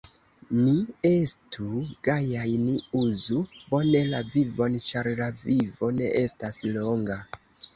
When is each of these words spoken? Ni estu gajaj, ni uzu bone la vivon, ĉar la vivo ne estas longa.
Ni 0.59 0.71
estu 1.09 1.67
gajaj, 2.07 2.47
ni 2.63 2.79
uzu 3.01 3.43
bone 3.75 4.03
la 4.15 4.23
vivon, 4.35 4.81
ĉar 4.87 5.11
la 5.23 5.29
vivo 5.45 5.91
ne 6.01 6.11
estas 6.27 6.61
longa. 6.79 7.21